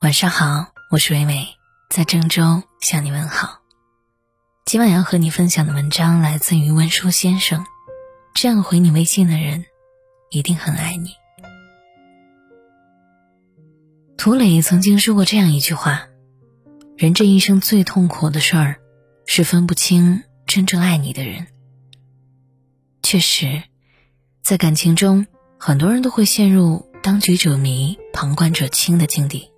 [0.00, 1.48] 晚上好，我是微微，
[1.90, 3.62] 在郑州向你问好。
[4.64, 7.66] 今晚要和你分享的文章来自于温书先生。
[8.32, 9.64] 这样回你微信的人，
[10.30, 11.10] 一定很爱你。
[14.16, 16.06] 涂磊曾经说过这样一句话：
[16.96, 18.76] 人这一生最痛苦的事儿，
[19.26, 21.48] 是分不清真正爱你的人。
[23.02, 23.64] 确实，
[24.42, 25.26] 在感情中，
[25.58, 29.50] 很多人都会陷入当局者迷，旁观者清的境地。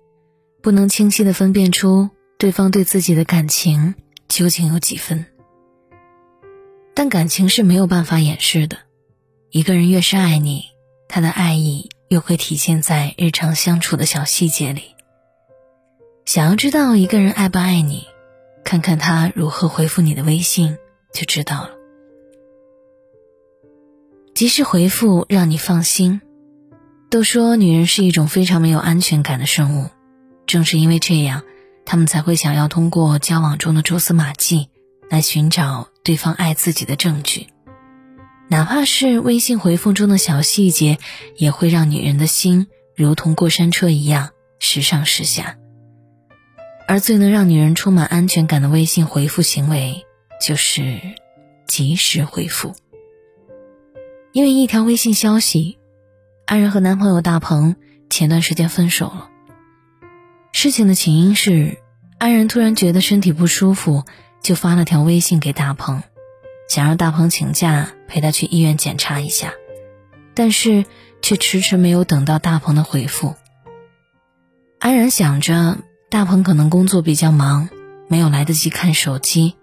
[0.61, 3.95] 不能清晰的分辨出对方对自己的感情
[4.27, 5.25] 究竟有几分，
[6.93, 8.77] 但感情是没有办法掩饰的。
[9.49, 10.65] 一个人越是爱你，
[11.07, 14.95] 他的爱意越会体现在日常相处的小细节里。
[16.25, 18.05] 想要知道一个人爱不爱你，
[18.63, 20.77] 看看他如何回复你的微信
[21.11, 21.71] 就知道了。
[24.35, 26.21] 及时回复让你放心。
[27.09, 29.89] 都说女人是一种非常没有安全感的生物。
[30.51, 31.43] 正是因为这样，
[31.85, 34.67] 他们才会想要通过交往中的蛛丝马迹
[35.09, 37.47] 来寻找对方爱自己的证据，
[38.49, 40.97] 哪怕是微信回复中的小细节，
[41.37, 45.55] 也会让女人的心如同过山车一样时上时下。
[46.85, 50.05] 而最能让女人充满安全感的微信回复行为，
[50.45, 50.99] 就是
[51.65, 52.75] 及时回复。
[54.33, 55.77] 因为一条微信消息，
[56.45, 57.77] 安然和男朋友大鹏
[58.09, 59.29] 前段时间分手了。
[60.61, 61.79] 事情的起因是，
[62.19, 64.03] 安然突然觉得身体不舒服，
[64.43, 66.03] 就发了条微信给大鹏，
[66.69, 69.53] 想让大鹏请假陪他去医院检查一下，
[70.35, 70.85] 但是
[71.23, 73.33] 却迟迟没有等到大鹏的回复。
[74.77, 75.79] 安然想着
[76.11, 77.67] 大鹏可能工作比较忙，
[78.07, 79.55] 没有来得及看手机，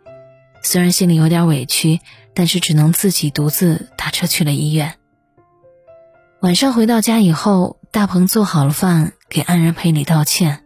[0.64, 2.00] 虽然心里有点委屈，
[2.34, 4.96] 但是只能自己独自打车去了医院。
[6.40, 10.64] 晚上回到家以后，大鹏做好了饭，给安然赔礼道歉。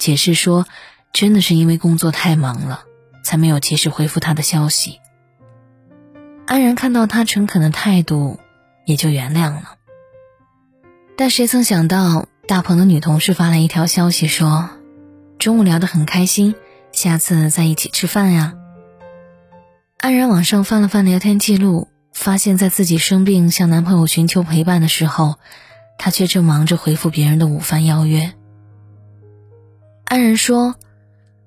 [0.00, 0.66] 解释说，
[1.12, 2.84] 真的是因为工作太忙了，
[3.22, 4.98] 才没有及时回复他的消息。
[6.46, 8.40] 安然看到他诚恳的态度，
[8.86, 9.74] 也就原谅了。
[11.16, 14.70] 但谁曾想到，大鹏的女同事发来一条消息说
[15.38, 16.54] ：“中午聊得很开心，
[16.92, 18.54] 下次再一起吃饭呀。”
[20.00, 25.34] 安然往上翻了翻聊天记录，发现在自己生病向男朋友寻求陪伴的时候，
[25.98, 28.32] 他却正忙着回复别人的午饭邀约。
[30.10, 30.74] 安然说：“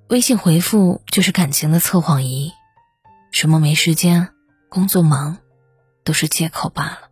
[0.07, 2.53] 微信回复就是感情的测谎仪，
[3.29, 4.29] 什么没时间、
[4.69, 5.40] 工作忙，
[6.06, 7.09] 都是借口罢了。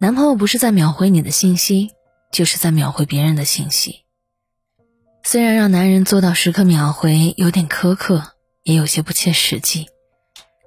[0.00, 1.92] 男朋友不是在秒回你的信息，
[2.32, 4.00] 就是在秒回别人的信息。
[5.22, 8.32] 虽然让男人做到时刻秒回有点苛刻，
[8.64, 9.86] 也有些不切实际，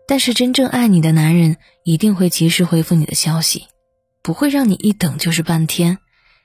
[0.08, 3.68] 但是真正爱你的男人一定会及时回复你的消息，
[4.24, 5.98] 不会让你一等就是半天，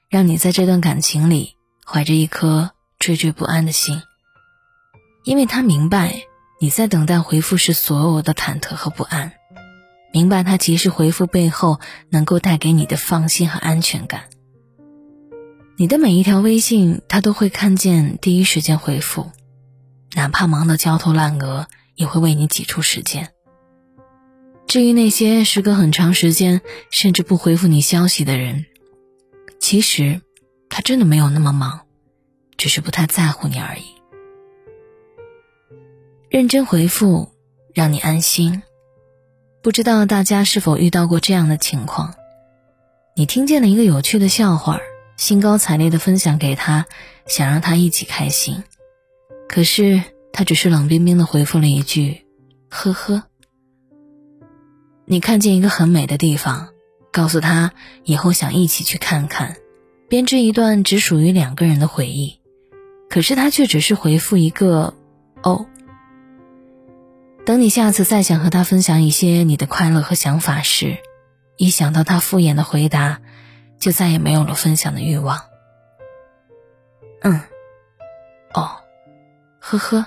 [0.09, 1.55] 让你在这段感情里
[1.87, 4.03] 怀着一颗。”惴惴不安的心，
[5.25, 6.21] 因为他明白
[6.61, 9.33] 你在等待回复时所有的忐忑和不安，
[10.13, 11.81] 明白他及时回复背后
[12.11, 14.25] 能够带给你的放心和安全感。
[15.79, 19.31] 你的每一条微信，他都会看见，第一时间回复，
[20.13, 23.31] 哪怕忙得焦头烂额，也会为你挤出时间。
[24.67, 28.67] 至于那些时隔很长时间甚至不回复你消息的人，
[29.59, 30.21] 其实
[30.69, 31.87] 他真的没有那么忙。
[32.61, 33.85] 只是不太在乎你而已。
[36.29, 37.31] 认真回复，
[37.73, 38.63] 让你安心。
[39.63, 42.15] 不知道大家是否遇到过这样的情况：
[43.17, 44.79] 你听见了一个有趣的笑话，
[45.17, 46.85] 兴高采烈的分享给他，
[47.27, 48.63] 想让他一起开心，
[49.49, 52.27] 可是他只是冷冰冰的回复了一句
[52.69, 53.23] “呵呵”。
[55.09, 56.69] 你看见一个很美的地方，
[57.11, 57.73] 告诉他
[58.05, 59.57] 以后想一起去看看，
[60.11, 62.40] 编织一段只属于两个人的回忆。
[63.11, 64.95] 可是他却只是回复一个
[65.43, 65.67] “哦”。
[67.45, 70.99] 等你下次再想和他分享一些你的快乐和想法时，
[71.57, 73.21] 一想到他敷衍的回答，
[73.81, 75.41] 就再也没有了分享的欲望。
[77.23, 77.41] 嗯，
[78.55, 78.77] 哦，
[79.59, 80.07] 呵呵。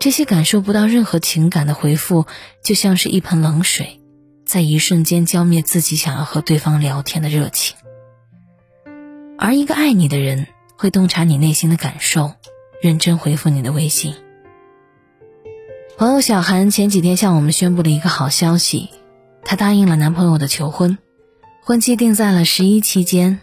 [0.00, 2.26] 这些感受不到任何情感的回复，
[2.64, 4.00] 就像是一盆冷水，
[4.44, 7.76] 在一瞬间浇灭自己想要和对方聊天的热情。
[9.38, 10.48] 而一个爱你的人。
[10.80, 12.32] 会洞察你内心的感受，
[12.80, 14.14] 认真回复你的微信。
[15.98, 18.88] 朋友小韩前几天向我们宣布了一个好消息，
[19.44, 20.96] 她答应了男朋友的求婚，
[21.62, 23.40] 婚期定在了十一期间。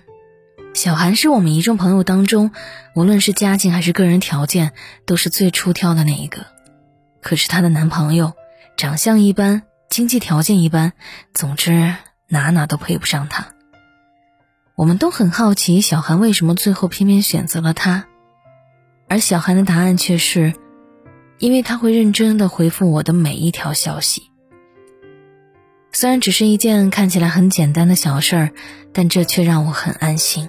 [0.74, 2.50] 小韩是我们一众朋友当中，
[2.96, 4.72] 无论是家境还是个人条件，
[5.06, 6.48] 都是最出挑的那一个。
[7.22, 8.34] 可是她的男朋友
[8.78, 9.62] 长相一般，
[9.92, 10.94] 经济条件一般，
[11.36, 11.94] 总之
[12.30, 13.50] 哪哪都配不上她。
[14.78, 18.06] 我们都很好奇小韩为什么最后偏偏选择了他，
[19.10, 20.54] 而小韩的答案却是，
[21.40, 24.30] 因为他会认真的回复我的每一条消息。
[25.92, 28.52] 虽然只是一件看起来很简单的小事儿，
[28.94, 30.48] 但这却让我很安心。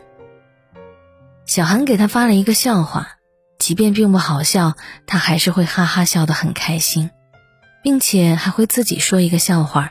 [1.47, 3.13] 小韩给他发了一个笑话，
[3.59, 4.75] 即便并不好笑，
[5.07, 7.09] 他还是会哈哈笑得很开心，
[7.83, 9.91] 并且还会自己说一个笑话，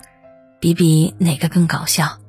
[0.60, 2.20] 比比哪个更搞笑。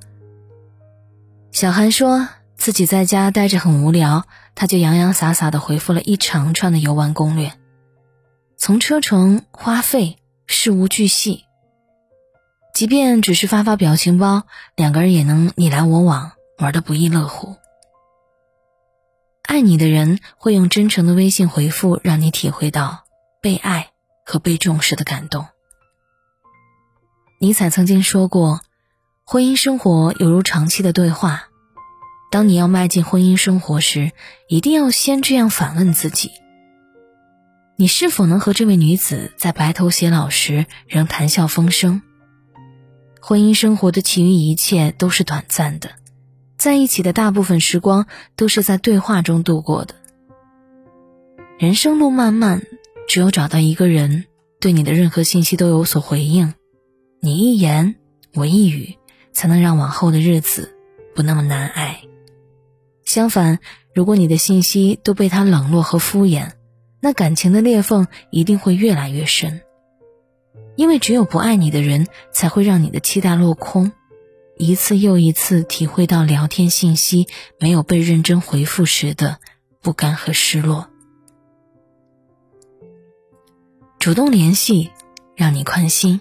[1.51, 4.25] 小韩说自己在家待着很无聊，
[4.55, 7.53] 他就洋洋洒洒地回复了一长串的游玩攻略，
[8.57, 11.45] 从车程、花费、事无巨细。
[12.75, 14.45] 即便只是发发表情包，
[14.77, 17.57] 两个人也能你来我往，玩得不亦乐乎。
[19.43, 23.05] 爱你的人会用真诚的微信回复，让你体会到
[23.41, 23.91] 被爱
[24.25, 25.47] 和被重视的感动。
[27.41, 28.61] 尼采曾经说过，
[29.31, 31.51] 婚姻生活犹如长期的对话。
[32.31, 34.13] 当你要迈进婚姻生活时，
[34.49, 36.31] 一定要先这样反问自己：
[37.77, 42.01] 你是否能和这位女子在白头偕老时仍谈笑风生？
[43.21, 45.91] 婚姻生活的其余一切都是短暂的。
[46.57, 49.95] 在一起的大部分时光都是在对话中度过的。
[51.59, 52.63] 人生路漫漫，
[53.07, 54.25] 只有找到一个人
[54.59, 56.55] 对你的任何信息都有所回应，
[57.21, 57.97] 你一言
[58.33, 58.97] 我一语，
[59.39, 60.75] 才能让往后的日子
[61.15, 62.03] 不那么难挨。
[63.05, 63.61] 相反，
[63.95, 66.51] 如果你的信息都被他冷落和敷衍，
[66.99, 69.61] 那感情的裂缝一定会越来越深。
[70.75, 73.93] 因为只有不爱你的人，才会让你的期待落空。
[74.57, 77.29] 一次又一次体会到聊天信息
[77.61, 79.39] 没有被认真回复时的
[79.81, 80.89] 不甘和失落。
[84.01, 84.91] 主动联系，
[85.37, 86.21] 让你宽心。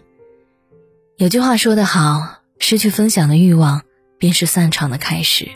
[1.15, 3.83] 有句话说得好，失去分享的欲望，
[4.17, 5.49] 便是散场的开始。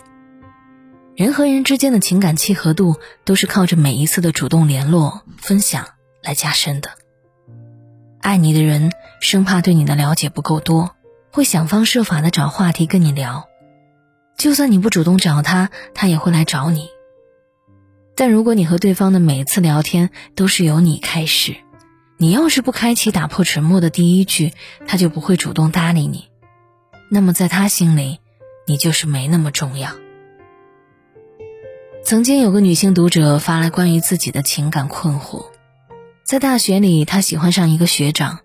[1.16, 2.96] 人和人之间的情感契合度，
[3.26, 5.86] 都是靠着每一次的主动联络、分享
[6.24, 6.92] 来加深的。
[8.22, 10.96] 爱你的人，生怕对你的了解不够多。
[11.32, 13.48] 会想方设法的找话题跟你聊，
[14.38, 16.90] 就算你不主动找他，他也会来找你。
[18.16, 21.56] 但如果你和对方的每一次聊天都是由你开始，
[22.18, 24.54] 你要是不开启打破沉默的第一句，
[24.88, 26.31] 他就不会主动搭理你。
[27.14, 28.20] 那么在他心里，
[28.66, 29.92] 你就是没那么重要。
[32.06, 35.48] 曾经有个女性读者发来关于自己的情感困惑，
[36.24, 38.40] 在大学里，她喜欢上一个学长，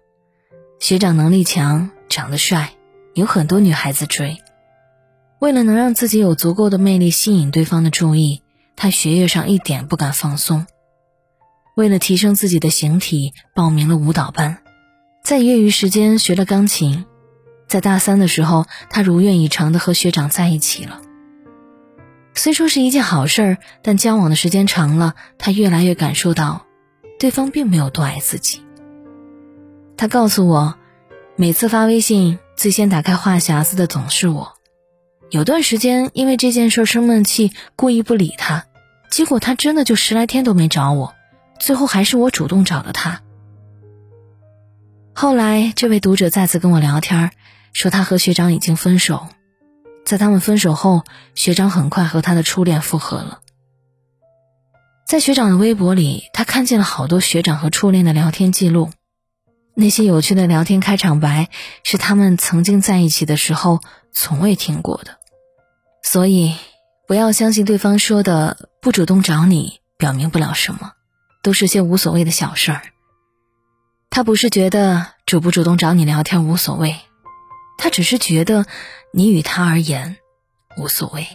[0.80, 2.72] 学长能力强，长得帅。
[3.14, 4.36] 有很多女孩子追，
[5.38, 8.42] 为了能让自己有足够的魅力吸引对方的注意，
[8.74, 10.66] 她学业上一点不敢放松。
[11.76, 14.58] 为了提升自己的形体，报名了舞蹈班，
[15.22, 17.06] 在业余时间学了钢琴。
[17.66, 21.00] 在大三的时候，他如愿以偿的和学长在一起了。
[22.34, 26.66] 虽说是一件好事儿，但交往的时间长了，他越来越感受到，
[27.18, 28.62] 对方并没有多爱自己。
[29.96, 30.74] 他告诉我，
[31.36, 32.38] 每次发微信。
[32.56, 34.54] 最先打开话匣子的总是我，
[35.28, 38.64] 有段时间因为这件事生闷气，故意不理他，
[39.10, 41.14] 结果他真的就十来天都没找我，
[41.60, 43.20] 最后还是我主动找的他。
[45.12, 47.30] 后来这位读者再次跟我聊天，
[47.76, 49.26] 说他和学长已经分手，
[50.06, 53.40] 在他们分手后，学长很快和他的初恋复合了。
[55.06, 58.92] 在学长的微博里，他看见了好多学长和初恋的聊天记录。
[59.74, 61.50] 那些有趣的聊天开场白，
[61.84, 65.18] 是他们曾经在一起的时候从未听过的，
[66.02, 66.54] 所以
[67.06, 70.92] 不要相信对方说的不主动找你表明不了什么，
[71.42, 72.80] 都是些无所谓的小事儿。
[74.08, 76.96] 他不是觉得主不主动找你聊天无所谓，
[77.78, 78.66] 他只是觉得
[79.12, 80.16] 你与他而言
[80.76, 81.26] 无所谓。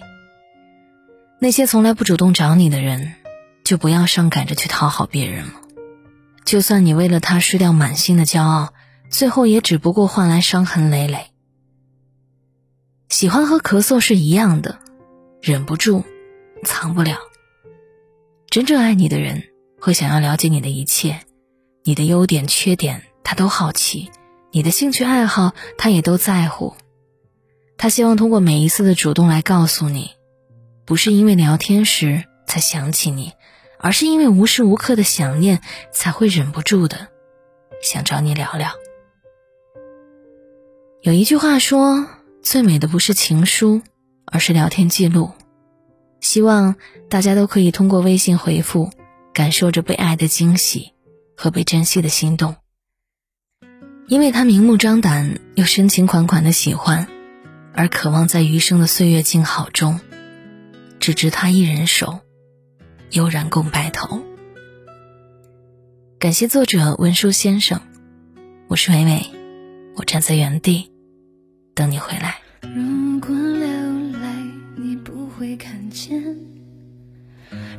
[1.40, 3.14] 那些从来不主动找你的人，
[3.64, 5.54] 就不要上赶着去讨好别人了。
[6.46, 8.74] 就算你为了他失掉满心的骄傲，
[9.10, 11.28] 最后也只不过换来伤痕累累。
[13.10, 14.80] 喜欢和咳嗽是一样的，
[15.42, 16.04] 忍不住，
[16.64, 17.18] 藏不了。
[18.50, 19.44] 真正爱你的人
[19.80, 21.22] 会想要了解你的一切，
[21.84, 24.12] 你的优点缺点他都好奇，
[24.52, 26.76] 你的兴趣爱好他也都在乎。
[27.78, 30.12] 他希望通过每一次的主动来告诉你，
[30.86, 33.34] 不是因为聊天时才想起你。
[33.84, 35.60] 而是因为无时无刻的想念，
[35.92, 37.08] 才会忍不住的
[37.82, 38.74] 想找你聊聊。
[41.02, 42.06] 有一句话说
[42.44, 43.82] ：“最美的不是情书，
[44.26, 45.32] 而是聊天记录。”
[46.22, 46.76] 希望
[47.10, 48.92] 大家都可以通过微信回复，
[49.34, 50.94] 感受着被爱的惊喜
[51.36, 52.58] 和被珍惜的心动。
[54.12, 57.08] 因为他明目张胆又深情款款的喜欢，
[57.74, 60.02] 而渴望在余生的岁月静好中，
[61.00, 62.20] 只知他一人守，
[63.12, 64.22] 悠然共白头。
[66.20, 67.80] 感谢作者文殊先生，
[68.68, 69.26] 我是伟伟，
[69.96, 70.92] 我站在原地
[71.74, 72.42] 等你回来。
[72.64, 74.28] 如果流泪
[74.76, 76.22] 你不会看见，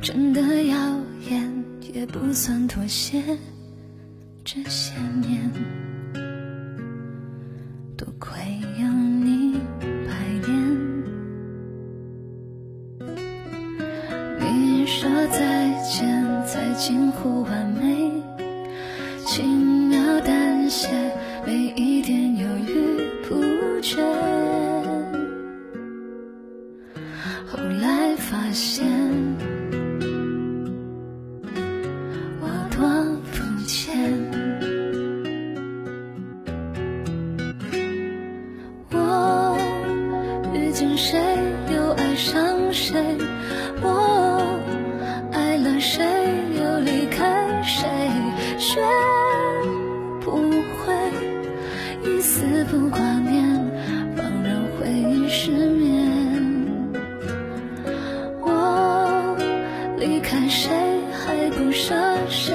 [0.00, 0.98] 真的耀
[1.28, 3.22] 眼也不算妥协。
[4.42, 5.38] 这些年，
[8.24, 8.38] 会
[8.80, 9.58] 有你
[10.06, 10.14] 百
[10.46, 10.52] 年。
[14.38, 18.12] 你说再见，才近乎完美，
[19.26, 20.88] 轻描淡写，
[21.44, 24.31] 没一点犹豫不决。
[40.96, 41.20] 谁，
[41.74, 43.00] 又爱上谁。
[43.82, 44.58] 我
[45.32, 46.04] 爱了谁，
[46.58, 47.88] 又离开谁，
[48.58, 48.80] 学
[50.20, 50.94] 不会
[52.04, 53.42] 一丝不挂念，
[54.16, 56.08] 放任回忆失眠。
[58.40, 59.36] 我
[59.98, 60.70] 离开谁，
[61.12, 61.94] 还不舍
[62.28, 62.54] 谁，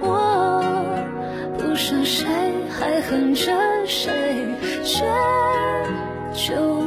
[0.00, 0.84] 我
[1.58, 2.26] 不舍谁，
[2.70, 3.52] 还恨着
[3.86, 4.12] 谁，
[4.84, 5.04] 却
[6.32, 6.82] 就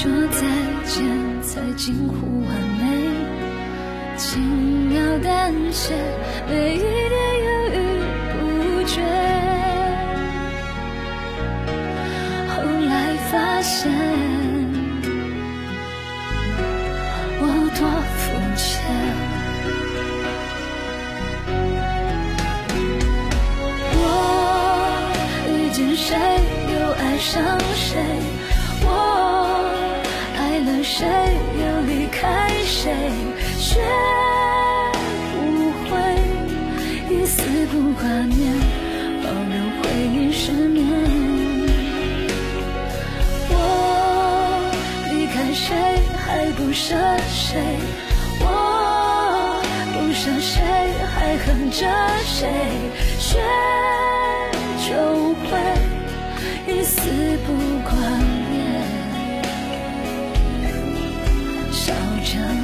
[0.00, 0.46] 说再
[0.84, 1.02] 见，
[1.42, 2.14] 才近乎
[2.46, 2.86] 完美，
[4.16, 4.40] 轻
[4.88, 5.92] 描淡写，
[6.48, 6.84] 每一点
[7.42, 7.76] 犹豫
[8.30, 8.38] 不
[8.86, 9.02] 决。
[12.46, 12.92] 后来
[13.28, 13.90] 发现，
[17.40, 17.42] 我
[17.76, 17.82] 多
[18.14, 18.22] 肤
[18.54, 18.64] 浅。
[23.96, 24.00] 我
[25.48, 26.14] 遇见谁，
[26.70, 27.98] 又爱上谁。
[30.90, 32.90] 谁，又离开谁，
[33.58, 33.78] 学
[35.32, 35.36] 不
[35.84, 35.90] 会
[37.14, 38.40] 一丝不挂念，
[39.22, 40.80] 保留回忆失眠。
[43.50, 43.52] 我
[45.12, 45.76] 离开谁，
[46.16, 46.26] 还
[46.56, 46.96] 不舍
[47.28, 47.60] 谁，
[48.40, 48.46] 我
[49.92, 50.56] 不舍谁，
[51.14, 51.86] 还恨着
[52.24, 52.48] 谁，
[53.18, 53.38] 学
[54.88, 55.50] 就会
[56.66, 56.98] 一丝
[57.46, 57.52] 不
[57.84, 57.92] 挂
[58.50, 58.57] 念，
[61.88, 62.57] 笑着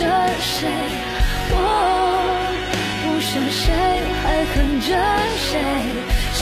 [0.00, 0.06] 着
[0.40, 0.66] 谁，
[1.50, 1.54] 我
[3.04, 3.68] 不想谁，
[4.22, 4.88] 还恨着
[5.36, 5.50] 谁，
[6.34, 6.40] 却